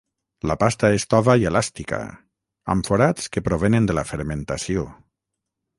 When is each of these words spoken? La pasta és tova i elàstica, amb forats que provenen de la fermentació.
La 0.51 0.53
pasta 0.61 0.89
és 0.99 1.05
tova 1.13 1.35
i 1.43 1.45
elàstica, 1.49 1.99
amb 2.75 2.91
forats 2.91 3.31
que 3.37 3.45
provenen 3.51 3.91
de 3.91 3.99
la 4.01 4.07
fermentació. 4.15 4.91